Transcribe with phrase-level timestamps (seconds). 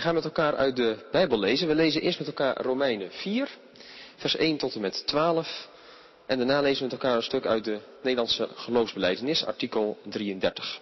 [0.00, 1.68] Wij gaan met elkaar uit de Bijbel lezen.
[1.68, 3.48] We lezen eerst met elkaar Romeinen 4,
[4.16, 5.68] vers 1 tot en met 12.
[6.26, 10.80] En daarna lezen we met elkaar een stuk uit de Nederlandse geloofsbeleidenis, artikel 33.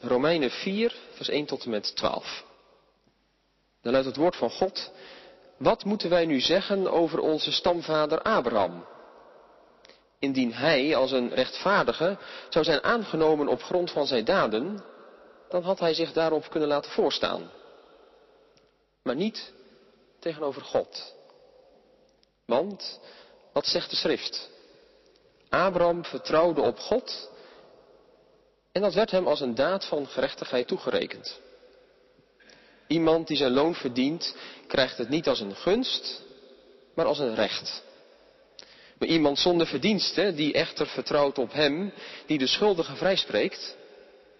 [0.00, 2.44] Romeinen 4, vers 1 tot en met 12.
[3.82, 4.92] Dan luidt het woord van God.
[5.56, 8.86] Wat moeten wij nu zeggen over onze stamvader Abraham?
[10.18, 12.18] Indien hij als een rechtvaardige
[12.48, 14.84] zou zijn aangenomen op grond van zijn daden,
[15.48, 17.50] dan had hij zich daarop kunnen laten voorstaan.
[19.04, 19.52] Maar niet
[20.18, 21.14] tegenover God.
[22.46, 23.00] Want,
[23.52, 24.50] wat zegt de schrift?
[25.48, 27.30] Abraham vertrouwde op God
[28.72, 31.40] en dat werd hem als een daad van gerechtigheid toegerekend.
[32.86, 34.36] Iemand die zijn loon verdient,
[34.66, 36.22] krijgt het niet als een gunst,
[36.94, 37.82] maar als een recht.
[38.98, 41.92] Maar iemand zonder verdiensten, die echter vertrouwt op hem,
[42.26, 43.76] die de schuldige vrijspreekt,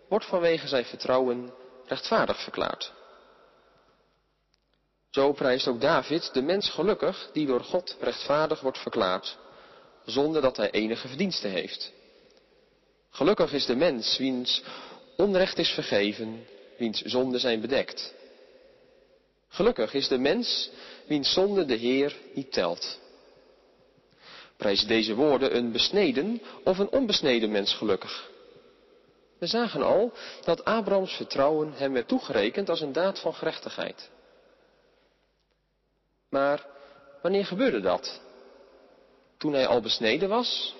[0.08, 1.52] wordt vanwege zijn vertrouwen
[1.86, 2.92] rechtvaardig verklaard.
[5.14, 9.38] Zo prijst ook David de mens gelukkig die door God rechtvaardig wordt verklaard,
[10.04, 11.92] zonder dat hij enige verdiensten heeft.
[13.10, 14.62] Gelukkig is de mens wiens
[15.16, 16.46] onrecht is vergeven,
[16.78, 18.14] wiens zonden zijn bedekt.
[19.48, 20.70] Gelukkig is de mens
[21.06, 22.98] wiens zonde de Heer niet telt.
[24.56, 28.30] Prijs deze woorden een besneden of een onbesneden mens gelukkig.
[29.38, 30.12] We zagen al
[30.44, 34.12] dat Abrahams vertrouwen hem werd toegerekend als een daad van gerechtigheid.
[36.34, 36.66] Maar
[37.22, 38.20] wanneer gebeurde dat?
[39.38, 40.74] Toen hij al besneden was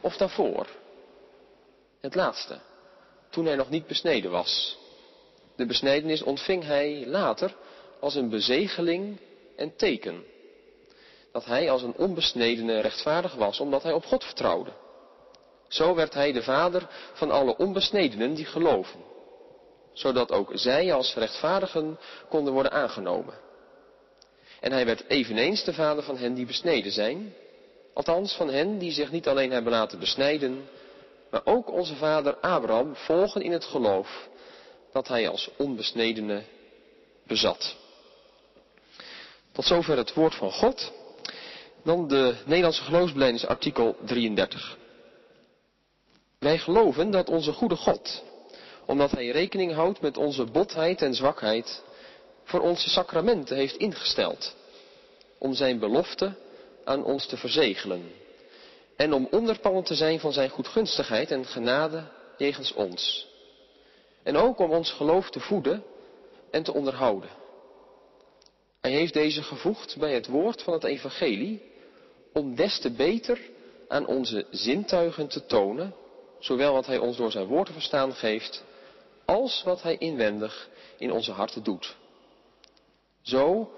[0.00, 0.66] of daarvoor?
[2.00, 2.58] Het laatste,
[3.30, 4.78] toen hij nog niet besneden was.
[5.56, 7.54] De besnijdenis ontving hij later
[8.00, 9.20] als een bezegeling
[9.56, 10.24] en teken.
[11.32, 14.72] Dat hij als een onbesnedene rechtvaardig was, omdat hij op God vertrouwde.
[15.68, 19.00] Zo werd hij de vader van alle onbesnedenen die geloven,
[19.92, 23.50] zodat ook zij als rechtvaardigen konden worden aangenomen.
[24.62, 27.34] En hij werd eveneens de vader van hen die besneden zijn,
[27.94, 30.68] althans van hen die zich niet alleen hebben laten besnijden,
[31.30, 34.28] maar ook onze vader Abraham volgen in het geloof
[34.92, 36.42] dat hij als onbesnedene
[37.26, 37.76] bezat.
[39.52, 40.92] Tot zover het woord van God.
[41.84, 44.76] Dan de Nederlandse geloofsbelijdenis artikel 33.
[46.38, 48.22] Wij geloven dat onze goede God,
[48.86, 51.82] omdat Hij rekening houdt met onze botheid en zwakheid,
[52.52, 54.54] voor onze sacramenten heeft ingesteld,
[55.38, 56.34] om Zijn belofte
[56.84, 58.10] aan ons te verzegelen
[58.96, 62.04] en om onderpanden te zijn van Zijn goedgunstigheid en genade
[62.36, 63.26] jegens ons.
[64.22, 65.84] En ook om ons geloof te voeden
[66.50, 67.30] en te onderhouden.
[68.80, 71.62] Hij heeft deze gevoegd bij het woord van het evangelie,
[72.32, 73.40] om des te beter
[73.88, 75.94] aan onze zintuigen te tonen,
[76.38, 78.64] zowel wat Hij ons door zijn woord te verstaan geeft,
[79.24, 80.68] als wat Hij inwendig
[80.98, 82.00] in onze harten doet.
[83.22, 83.72] Zo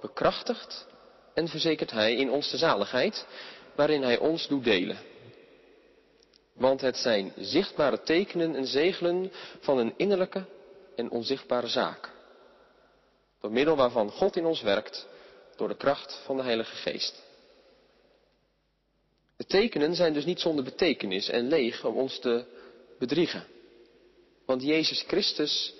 [0.00, 0.86] bekrachtigt
[1.34, 3.26] en verzekert Hij in ons de zaligheid,
[3.74, 4.98] waarin Hij ons doet delen.
[6.52, 10.44] Want het zijn zichtbare tekenen en zegelen van een innerlijke
[10.96, 12.10] en onzichtbare zaak.
[13.40, 15.06] Door middel waarvan God in ons werkt,
[15.56, 17.22] door de kracht van de Heilige Geest.
[19.36, 22.44] De tekenen zijn dus niet zonder betekenis en leeg om ons te
[22.98, 23.46] bedriegen.
[24.46, 25.74] Want Jezus Christus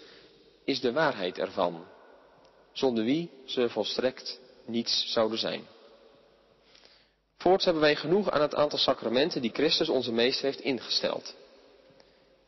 [0.65, 1.87] is de waarheid ervan,
[2.73, 5.67] zonder wie ze volstrekt niets zouden zijn.
[7.37, 11.35] Voorts hebben wij genoeg aan het aantal sacramenten die Christus onze meester heeft ingesteld.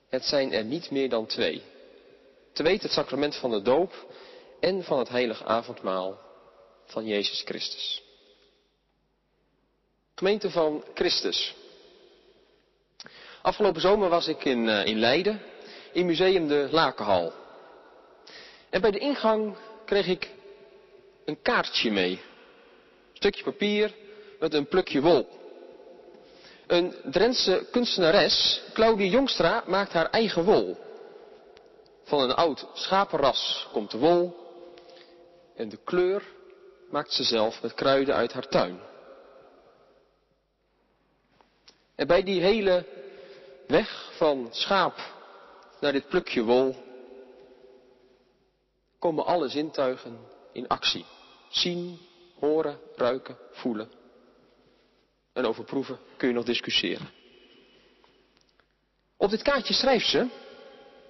[0.08, 1.62] Het zijn er niet meer dan twee.
[2.52, 4.06] Te weten het sacrament van de doop
[4.60, 6.18] en van het heilige avondmaal
[6.86, 8.02] van Jezus Christus.
[10.14, 11.54] Gemeente van Christus.
[13.42, 15.42] Afgelopen zomer was ik in, uh, in Leiden,
[15.92, 17.32] in Museum de Lakenhal.
[18.70, 20.31] En bij de ingang kreeg ik
[21.25, 22.11] een kaartje mee.
[22.12, 23.95] Een stukje papier
[24.41, 25.28] met een plukje wol.
[26.67, 30.77] Een Drentse kunstenares, Claudie Jongstra, maakt haar eigen wol.
[32.05, 34.37] Van een oud schapenras komt de wol
[35.57, 36.22] en de kleur
[36.91, 38.80] maakt ze zelf met kruiden uit haar tuin.
[41.95, 42.87] En bij die hele
[43.66, 45.01] weg van schaap
[45.80, 46.77] naar dit plukje wol
[49.04, 50.18] komen alle zintuigen
[50.53, 51.04] in actie.
[51.48, 51.98] Zien,
[52.39, 53.91] horen, ruiken, voelen.
[55.33, 57.10] En over proeven kun je nog discussiëren.
[59.16, 60.27] Op dit kaartje schrijft ze,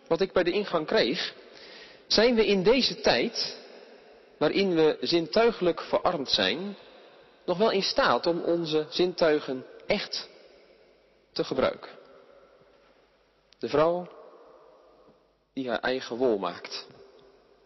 [0.06, 1.34] wat ik bij de ingang kreeg,
[2.06, 3.58] zijn we in deze tijd,
[4.38, 6.76] waarin we zintuigelijk verarmd zijn,
[7.44, 10.28] nog wel in staat om onze zintuigen echt
[11.32, 11.90] te gebruiken.
[13.58, 14.08] De vrouw
[15.52, 16.86] die haar eigen wol maakt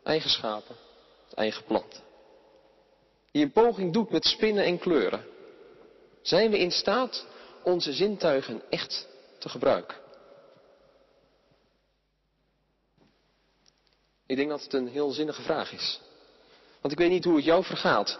[0.08, 0.76] eigen schapen,
[1.34, 2.00] eigen planten.
[3.30, 5.24] Die een poging doet met spinnen en kleuren.
[6.22, 7.26] Zijn we in staat
[7.62, 9.08] onze zintuigen echt
[9.38, 9.96] te gebruiken?
[14.26, 16.00] Ik denk dat het een heel zinnige vraag is.
[16.80, 18.18] Want ik weet niet hoe het jou vergaat.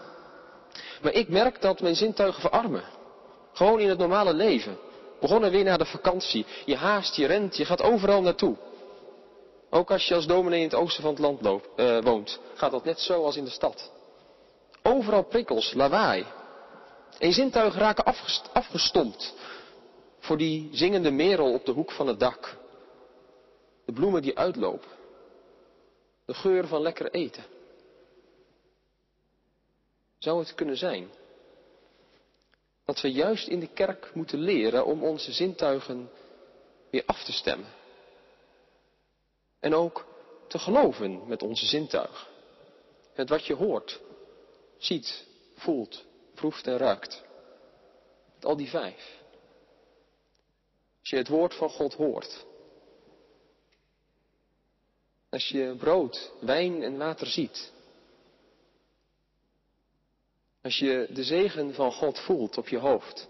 [1.01, 2.83] Maar ik merk dat mijn zintuigen verarmen.
[3.53, 4.77] Gewoon in het normale leven.
[5.19, 6.45] Begonnen weer na de vakantie.
[6.65, 8.57] Je haast, je rent, je gaat overal naartoe.
[9.69, 12.71] Ook als je als dominee in het oosten van het land loopt, uh, woont, gaat
[12.71, 13.91] dat net zo als in de stad.
[14.83, 16.25] Overal prikkels, lawaai.
[17.19, 18.15] En je zintuigen raken
[18.53, 19.33] afgestompt
[20.19, 22.57] voor die zingende merel op de hoek van het dak.
[23.85, 24.89] De bloemen die uitlopen.
[26.25, 27.43] De geur van lekker eten.
[30.17, 31.09] Zou het kunnen zijn
[32.85, 36.09] dat we juist in de kerk moeten leren om onze zintuigen
[36.89, 37.78] weer af te stemmen?
[39.59, 40.05] En ook
[40.47, 42.27] te geloven met onze zintuigen.
[43.15, 43.99] Met wat je hoort,
[44.77, 45.25] ziet,
[45.55, 47.23] voelt, proeft en ruikt.
[48.35, 49.17] Met al die vijf.
[50.99, 52.45] Als je het woord van God hoort.
[55.29, 57.71] Als je brood, wijn en water ziet.
[60.61, 63.27] Als je de zegen van God voelt op je hoofd.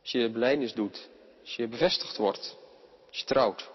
[0.00, 1.08] Als je belijdenis doet.
[1.40, 2.56] Als je bevestigd wordt.
[3.08, 3.70] Als je trouwt.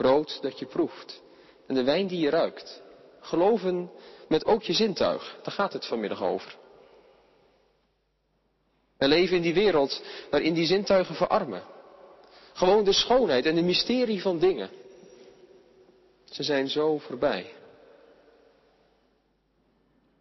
[0.00, 1.22] Brood dat je proeft.
[1.66, 2.82] En de wijn die je ruikt.
[3.20, 3.90] Geloven
[4.28, 5.38] met ook je zintuig.
[5.42, 6.56] Daar gaat het vanmiddag over.
[8.98, 11.62] We leven in die wereld waarin die zintuigen verarmen.
[12.52, 14.70] Gewoon de schoonheid en de mysterie van dingen.
[16.24, 17.52] Ze zijn zo voorbij.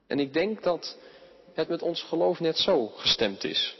[0.07, 0.97] En ik denk dat
[1.53, 3.77] het met ons geloof net zo gestemd is.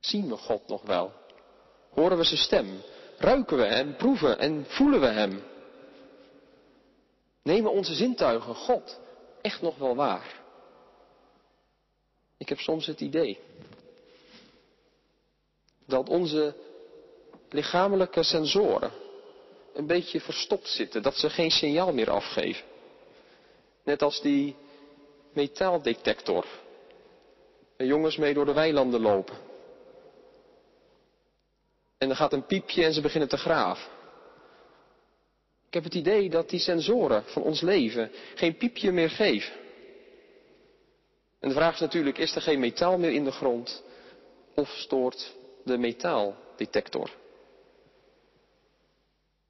[0.00, 1.22] Zien we God nog wel?
[1.94, 2.82] Horen we zijn stem?
[3.18, 5.42] Ruiken we hem, proeven en voelen we hem?
[7.42, 9.00] Nemen onze zintuigen God
[9.40, 10.42] echt nog wel waar?
[12.36, 13.38] Ik heb soms het idee
[15.86, 16.54] dat onze
[17.48, 18.90] lichamelijke sensoren
[19.74, 22.64] een beetje verstopt zitten, dat ze geen signaal meer afgeven.
[23.84, 24.56] Net als die
[25.32, 26.46] metaaldetector.
[27.76, 29.36] Waar jongens mee door de weilanden lopen.
[32.04, 33.92] En er gaat een piepje en ze beginnen te graven.
[35.66, 39.52] Ik heb het idee dat die sensoren van ons leven geen piepje meer geven.
[41.40, 43.82] En de vraag is natuurlijk, is er geen metaal meer in de grond?
[44.54, 45.34] Of stoort
[45.64, 47.10] de metaaldetector?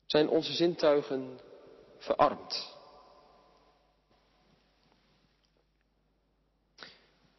[0.07, 1.41] Zijn onze zintuigen
[1.99, 2.77] verarmd?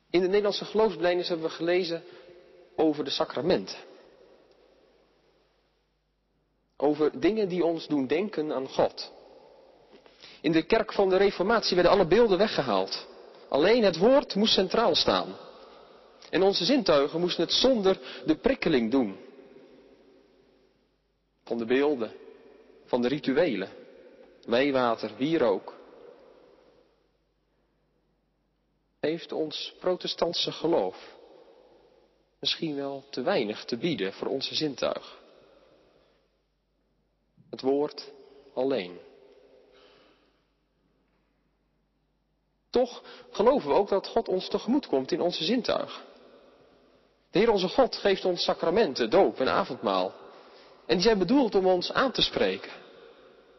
[0.09, 2.03] In de Nederlandse geloofsbelijdenis hebben we gelezen
[2.75, 3.93] over de sacramenten.
[6.95, 9.11] Over dingen die ons doen denken aan God.
[10.41, 13.07] In de kerk van de Reformatie werden alle beelden weggehaald.
[13.49, 15.35] Alleen het woord moest centraal staan.
[16.29, 19.17] En onze zintuigen moesten het zonder de prikkeling doen.
[21.43, 22.11] Van de beelden,
[22.85, 23.69] van de rituelen,
[24.45, 25.73] wijwater, wierook.
[28.99, 31.13] Heeft ons protestantse geloof
[32.39, 35.24] misschien wel te weinig te bieden voor onze zintuigen?
[37.55, 38.11] Het woord
[38.53, 38.99] alleen.
[42.69, 46.03] Toch geloven we ook dat God ons tegemoet komt in onze zintuigen.
[47.31, 50.13] De Heer onze God geeft ons sacramenten, doop en avondmaal.
[50.85, 52.71] En die zijn bedoeld om ons aan te spreken.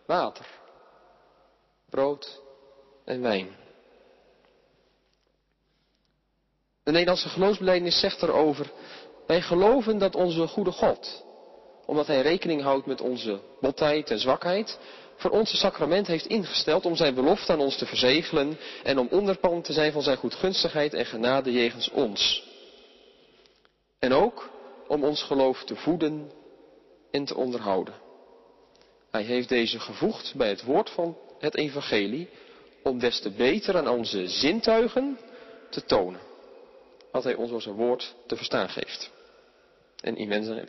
[0.07, 0.47] Water,
[1.91, 2.43] brood
[3.05, 3.57] en wijn.
[6.83, 8.73] De Nederlandse geloofsbelijdenis zegt erover,
[9.27, 11.26] wij geloven dat onze goede God,
[11.87, 14.79] omdat Hij rekening houdt met onze botheid en zwakheid,
[15.17, 19.09] voor ons een sacrament heeft ingesteld om zijn belofte aan ons te verzegelen en om
[19.11, 22.45] onderpand te zijn van zijn goedgunstigheid en genade jegens ons.
[23.99, 24.51] En ook
[24.89, 26.31] om ons geloof te voeden
[27.11, 27.95] en te onderhouden.
[29.11, 32.29] Hij heeft deze gevoegd bij het woord van het evangelie
[32.83, 35.19] om des te beter aan onze zintuigen
[35.71, 36.21] te tonen
[37.17, 39.11] wat hij ons door zijn woord te verstaan geeft.
[40.07, 40.17] En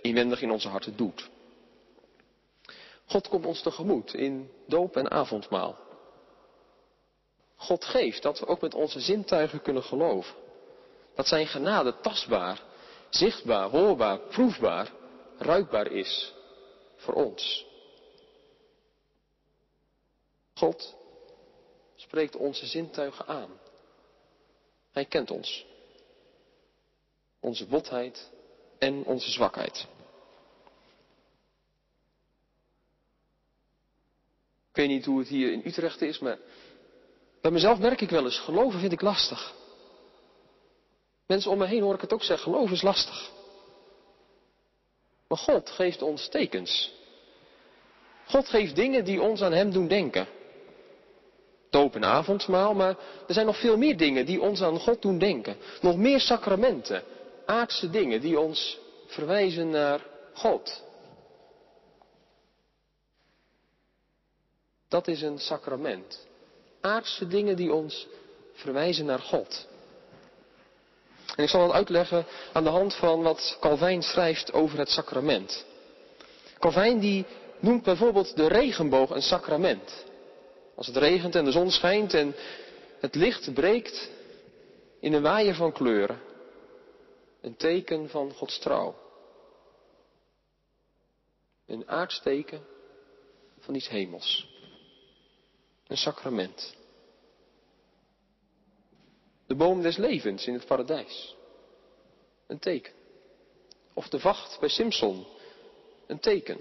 [0.01, 1.29] inwendig in onze harten doet.
[3.05, 5.77] God komt ons tegemoet in doop en avondmaal.
[7.55, 10.35] God geeft dat we ook met onze zintuigen kunnen geloven.
[11.15, 12.61] Dat zijn genade tastbaar,
[13.09, 14.91] zichtbaar, hoorbaar, proefbaar,
[15.37, 16.33] ruikbaar is
[16.95, 17.65] voor ons.
[20.53, 20.95] God
[21.95, 23.59] spreekt onze zintuigen aan.
[24.91, 25.65] Hij kent ons.
[27.39, 28.35] Onze botheid
[28.79, 29.87] en onze zwakheid.
[34.69, 36.37] Ik weet niet hoe het hier in Utrecht is, maar
[37.41, 39.53] bij mezelf merk ik wel eens, geloven vind ik lastig.
[41.25, 43.31] Mensen om me heen hoor ik het ook zeggen, geloven is lastig.
[45.27, 46.93] Maar God geeft ons tekens.
[48.25, 50.27] God geeft dingen die ons aan Hem doen denken.
[51.71, 55.57] En avondmaal, maar er zijn nog veel meer dingen die ons aan God doen denken.
[55.81, 57.03] Nog meer sacramenten,
[57.47, 60.83] aardse dingen die ons verwijzen naar God.
[64.87, 66.27] Dat is een sacrament.
[66.81, 68.07] Aardse dingen die ons
[68.53, 69.67] verwijzen naar God.
[71.35, 75.65] En ik zal dat uitleggen aan de hand van wat Calvijn schrijft over het sacrament.
[76.59, 77.25] Calvijn die
[77.59, 80.05] noemt bijvoorbeeld de regenboog een sacrament.
[80.75, 82.35] Als het regent en de zon schijnt en
[82.99, 84.09] het licht breekt
[84.99, 86.19] in een waaier van kleuren.
[87.41, 88.95] Een teken van Gods trouw.
[91.65, 92.65] Een aardsteken
[93.59, 94.47] van iets hemels.
[95.87, 96.75] Een sacrament.
[99.47, 101.35] De boom des levens in het paradijs.
[102.47, 102.93] Een teken.
[103.93, 105.25] Of de vacht bij Simpson.
[106.07, 106.59] Een teken.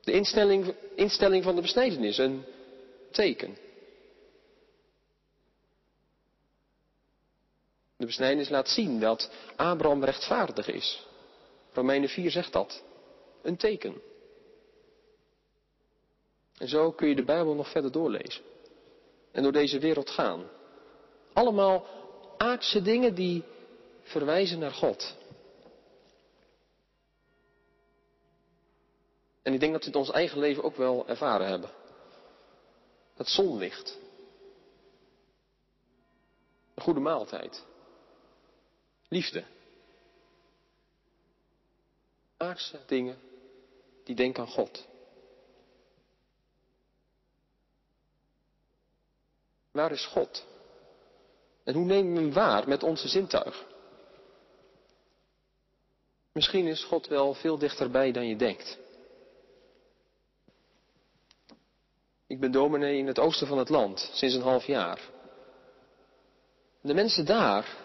[0.00, 2.18] De instelling, instelling van de besnijdenis.
[2.18, 2.44] Een
[3.10, 3.56] teken.
[8.04, 11.06] De besnijdenis laat zien dat Abraham rechtvaardig is.
[11.72, 12.82] Romeinen 4 zegt dat.
[13.42, 14.02] Een teken.
[16.58, 18.42] En zo kun je de Bijbel nog verder doorlezen.
[19.32, 20.44] En door deze wereld gaan.
[21.32, 21.86] Allemaal
[22.36, 23.44] aardse dingen die
[24.02, 25.16] verwijzen naar God.
[29.42, 31.70] En ik denk dat we het in ons eigen leven ook wel ervaren hebben.
[33.14, 33.98] Het zonlicht.
[36.74, 37.64] Een goede maaltijd.
[39.14, 39.44] Liefde.
[42.36, 43.18] Aardse dingen
[44.04, 44.86] die denken aan God.
[49.70, 50.46] Waar is God?
[51.64, 53.64] En hoe nemen we hem waar met onze zintuig?
[56.32, 58.78] Misschien is God wel veel dichterbij dan je denkt.
[62.26, 65.00] Ik ben dominee in het oosten van het land sinds een half jaar.
[66.80, 67.83] De mensen daar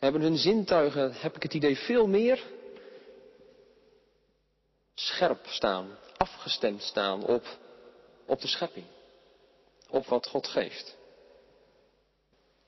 [0.00, 2.42] hebben hun zintuigen, heb ik het idee, veel meer
[4.94, 7.44] scherp staan, afgestemd staan op,
[8.26, 8.86] op de schepping,
[9.88, 10.96] op wat God geeft.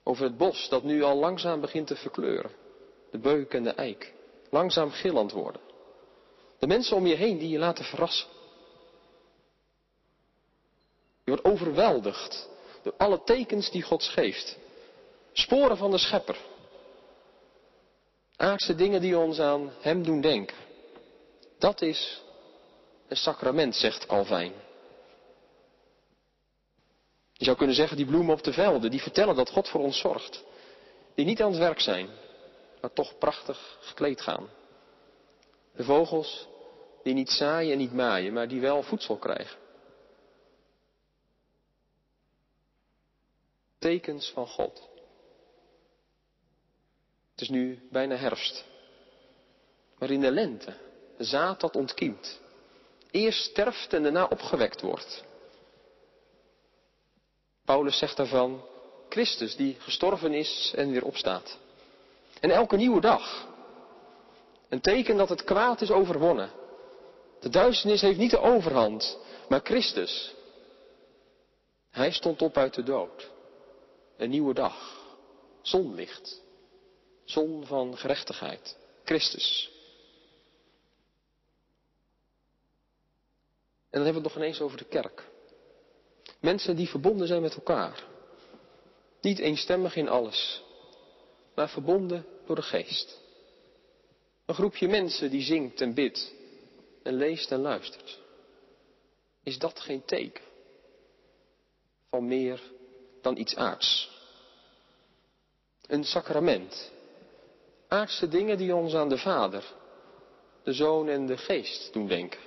[0.03, 2.51] Over het bos dat nu al langzaam begint te verkleuren,
[3.11, 4.13] de beuk en de eik,
[4.49, 5.61] langzaam gillend worden.
[6.59, 8.27] De mensen om je heen die je laten verrassen.
[11.23, 12.49] Je wordt overweldigd
[12.83, 14.57] door alle tekens die God geeft.
[15.33, 16.37] Sporen van de schepper.
[18.43, 20.57] Aardse dingen die ons aan Hem doen denken.
[21.57, 22.21] Dat is
[23.07, 24.53] een sacrament, zegt Calvijn.
[27.33, 29.99] Je zou kunnen zeggen, die bloemen op de velden, die vertellen dat God voor ons
[29.99, 30.43] zorgt.
[31.15, 32.09] Die niet aan het werk zijn,
[32.81, 34.49] maar toch prachtig gekleed gaan.
[35.75, 36.47] De vogels
[37.03, 39.57] die niet zaaien en niet maaien, maar die wel voedsel krijgen.
[43.79, 44.91] Tekens van God.
[47.33, 48.65] Het is nu bijna herfst.
[49.97, 50.73] Maar in de lente,
[51.17, 52.39] zaad dat ontkiemt,
[53.11, 55.23] eerst sterft en daarna opgewekt wordt.
[57.65, 58.65] Paulus zegt daarvan,
[59.09, 61.57] Christus die gestorven is en weer opstaat.
[62.39, 63.47] En elke nieuwe dag,
[64.69, 66.51] een teken dat het kwaad is overwonnen.
[67.39, 69.17] De duisternis heeft niet de overhand,
[69.49, 70.33] maar Christus.
[71.89, 73.31] Hij stond op uit de dood.
[74.17, 75.01] Een nieuwe dag.
[75.61, 76.42] Zonlicht.
[77.23, 78.77] Zon van gerechtigheid.
[79.03, 79.71] Christus.
[83.89, 85.31] En dan hebben we het nog ineens over de kerk.
[86.39, 88.03] Mensen die verbonden zijn met elkaar.
[89.21, 90.63] Niet eenstemmig in alles,
[91.55, 93.21] maar verbonden door de geest.
[94.45, 96.33] Een groepje mensen die zingt en bidt
[97.03, 98.19] en leest en luistert.
[99.43, 100.43] Is dat geen teken
[102.09, 102.61] van meer
[103.21, 104.11] dan iets aards?
[105.87, 106.91] Een sacrament.
[107.93, 109.73] Aardse dingen die ons aan de Vader,
[110.63, 112.39] de Zoon en de Geest doen denken.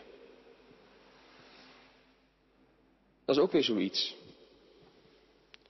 [3.25, 4.17] Dat is ook weer zoiets.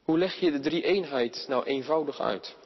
[0.05, 2.57] Hoe leg je de drie eenheid nou eenvoudig uit?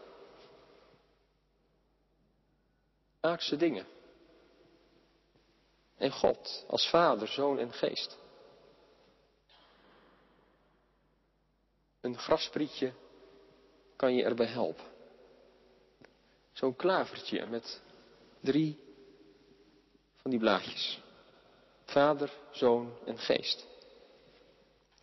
[3.21, 3.87] Aardse dingen.
[5.97, 8.19] En God als Vader, Zoon en Geest.
[12.01, 12.93] Een grasprietje
[13.97, 15.00] kan je erbij helpen.
[16.61, 17.81] Zo'n klavertje met
[18.41, 18.79] drie
[20.17, 21.01] van die blaadjes.
[21.85, 23.67] Vader, Zoon en Geest.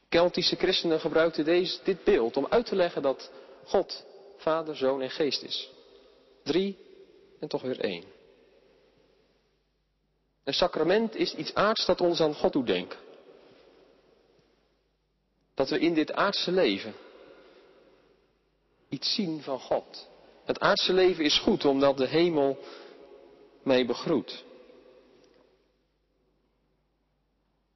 [0.10, 3.32] Keltische christenen gebruikten deze, dit beeld om uit te leggen dat
[3.66, 4.06] God
[4.38, 5.70] Vader, Zoon en Geest is.
[6.44, 6.78] Drie
[7.40, 8.04] en toch weer één.
[10.44, 13.00] Een sacrament is iets aards dat ons aan God doet denken.
[15.54, 16.94] Dat we in dit aardse leven
[18.90, 20.08] iets zien van God.
[20.48, 22.58] Het aardse leven is goed omdat de hemel
[23.63, 24.44] mij begroet.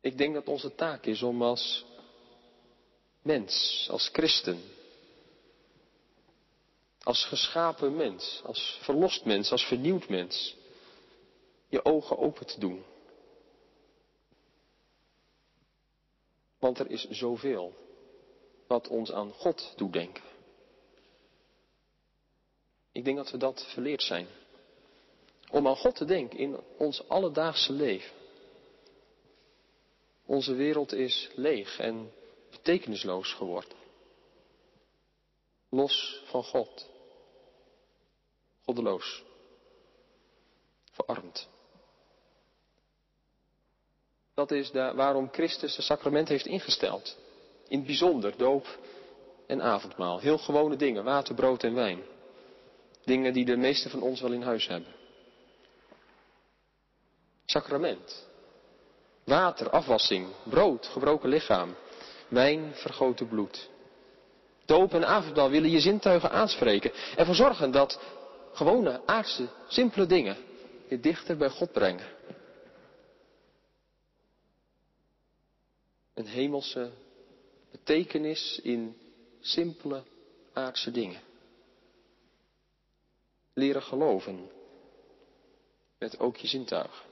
[0.02, 1.86] Ik denk dat onze taak is om als
[3.22, 4.62] mens, als christen,
[7.04, 10.56] als geschapen mens, als verlost mens, als vernieuwd mens,
[11.68, 12.84] je ogen open te doen.
[16.60, 17.74] Want er is zoveel
[18.68, 20.31] wat ons aan God doet denken.
[22.92, 24.28] Ik denk dat we dat verleerd zijn.
[25.50, 28.16] Om aan God te denken in ons alledaagse leven.
[30.26, 32.12] Onze wereld is leeg en
[32.50, 33.78] betekenisloos geworden.
[35.70, 36.90] Los van God.
[38.64, 39.24] Goddeloos.
[40.92, 41.50] Verarmd.
[44.34, 47.18] Dat is de, waarom Christus het sacrament heeft ingesteld.
[47.68, 48.80] In het bijzonder doop
[49.48, 50.20] en avondmaal.
[50.20, 52.04] Heel gewone dingen, water, brood en wijn.
[53.06, 54.94] Dingen die de meesten van ons wel in huis hebben.
[57.46, 58.30] Sacrament.
[59.24, 61.76] Water, afwassing, brood, gebroken lichaam,
[62.28, 63.70] wijn, vergoten bloed.
[64.66, 66.92] Doop en avondmaal willen je zintuigen aanspreken.
[67.16, 68.00] Ervoor zorgen dat
[68.54, 70.38] gewone, aardse, simpele dingen
[70.88, 72.06] je dichter bij God brengen.
[76.14, 76.92] Een hemelse
[77.72, 78.98] betekenis in
[79.40, 80.04] simpele
[80.54, 81.31] aardse dingen.
[83.54, 84.52] Leren geloven
[85.98, 87.10] met ook je zintuigen.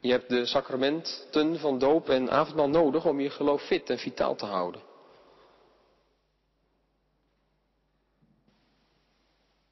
[0.00, 4.34] Je hebt de sacramenten van doop en avondmaal nodig om je geloof fit en vitaal
[4.34, 4.82] te houden.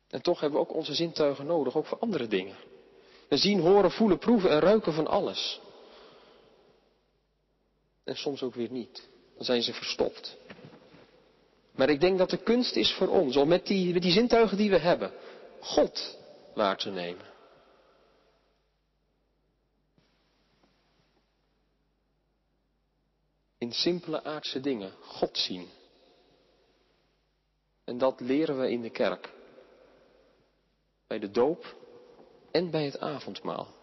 [0.09, 2.57] En toch hebben we ook onze zintuigen nodig, ook voor andere dingen.
[3.29, 5.61] We zien, horen, voelen, proeven en ruiken van alles.
[8.05, 9.09] En soms ook weer niet.
[9.41, 10.37] Dan zijn ze verstopt.
[11.75, 14.71] Maar ik denk dat de kunst is voor ons om met die, die zintuigen die
[14.71, 15.13] we hebben,
[15.61, 16.19] God
[16.55, 17.31] waar te nemen.
[23.61, 25.69] in simpele aardse dingen God zien.
[27.85, 29.33] En dat leren we in de kerk.
[31.07, 31.75] Bij de doop
[32.51, 33.80] en bij het avondmaal.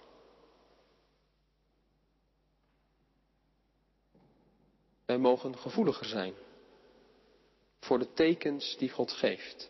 [5.08, 6.34] Wij mogen gevoeliger zijn
[7.80, 9.70] voor de tekens die God geeft.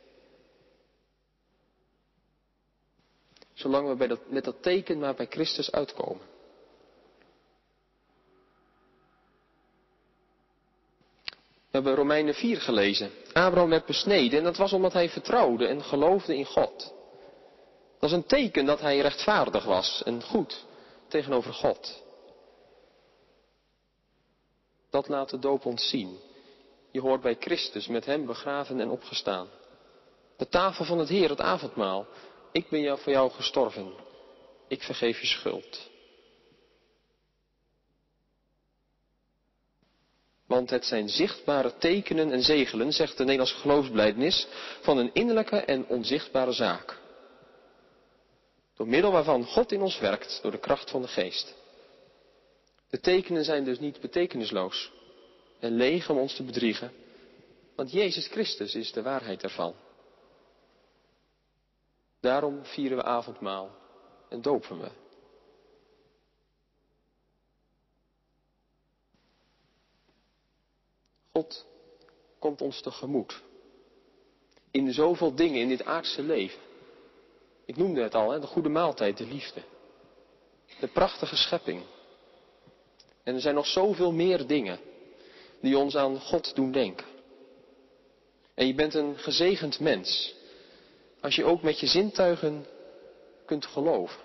[3.54, 6.26] Zolang we bij dat, met dat teken maar bij Christus uitkomen.
[11.54, 13.12] We hebben Romeinen 4 gelezen.
[13.34, 16.93] Abraham werd besneden en dat was omdat hij vertrouwde en geloofde in God.
[18.00, 20.65] Dat is een teken dat hij rechtvaardig was en goed
[21.08, 22.06] tegenover God.
[24.98, 26.20] Dat laat de doop ons zien.
[26.92, 29.48] Je hoort bij Christus met hem begraven en opgestaan.
[30.38, 32.08] De tafel van het Heer, het avondmaal.
[32.52, 33.94] Ik ben jou voor jou gestorven.
[34.68, 35.90] Ik vergeef je schuld.
[40.48, 44.48] Want het zijn zichtbare tekenen en zegelen, zegt de Nederlandse geloofsbelijdenis,
[44.82, 47.00] van een innerlijke en onzichtbare zaak.
[48.76, 51.56] Door middel waarvan God in ons werkt, door de kracht van de geest.
[52.89, 54.91] De tekenen zijn dus niet betekenisloos
[55.60, 56.91] en leeg om ons te bedriegen,
[57.76, 59.76] want Jezus Christus is de waarheid ervan.
[62.19, 63.71] Daarom vieren we avondmaal
[64.30, 64.89] en dopen we.
[71.32, 71.65] God
[72.39, 73.41] komt ons tegemoet.
[74.71, 76.60] In zoveel dingen in dit aardse leven.
[77.65, 79.62] Ik noemde het al, hè, de goede maaltijd, de liefde.
[80.80, 81.84] De prachtige schepping.
[83.28, 84.80] En er zijn nog zoveel meer dingen
[85.62, 87.06] die ons aan God doen denken.
[88.54, 90.36] En je bent een gezegend mens
[91.22, 92.66] als je ook met je zintuigen
[93.46, 94.20] kunt geloven.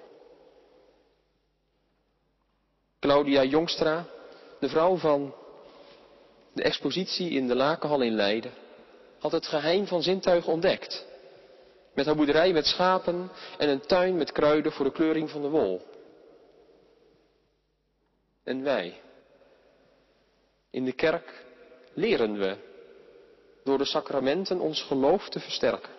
[3.00, 4.06] Claudia Jongstra,
[4.60, 5.34] de vrouw van
[6.52, 8.52] de expositie in de Lakenhal in Leiden,
[9.18, 11.06] had het geheim van zintuigen ontdekt.
[11.94, 15.48] Met haar boerderij met schapen en een tuin met kruiden voor de kleuring van de
[15.48, 15.91] wol.
[18.44, 19.00] En wij,
[20.70, 21.44] in de kerk,
[21.92, 22.56] leren we
[23.64, 25.92] door de sacramenten ons geloof te versterken.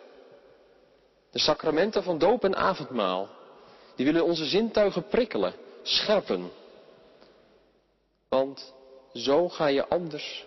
[1.31, 3.41] De sacramenten van doop en avondmaal
[3.95, 5.53] Die willen onze zintuigen prikkelen,
[5.83, 6.51] scherpen.
[8.29, 8.73] Want
[9.13, 10.45] zo ga je anders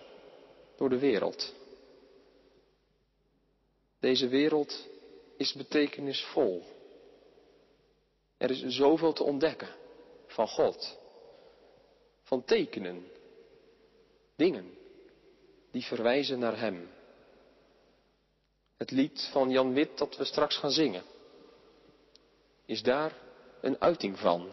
[0.77, 1.53] door de wereld.
[3.99, 4.87] Deze wereld
[5.37, 6.63] is betekenisvol.
[8.37, 9.69] Er is zoveel te ontdekken
[10.27, 10.97] van God,
[12.27, 13.07] van tekenen,
[14.35, 14.77] dingen
[15.71, 16.89] die verwijzen naar Hem.
[18.77, 21.03] Het lied van Jan Wit dat we straks gaan zingen,
[22.65, 23.13] is daar
[23.61, 24.51] een uiting van.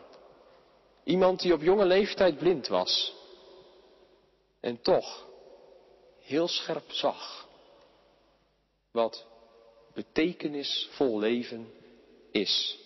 [1.04, 3.14] Iemand die op jonge leeftijd blind was
[4.60, 5.26] en toch
[6.20, 7.48] heel scherp zag
[8.90, 9.26] wat
[9.94, 11.72] betekenisvol leven
[12.30, 12.78] is.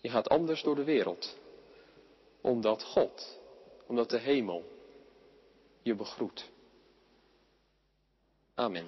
[0.00, 1.36] Je gaat anders door de wereld,
[2.40, 3.38] omdat God,
[3.86, 4.64] omdat de hemel
[5.82, 6.50] je begroet.
[8.54, 8.86] Amen.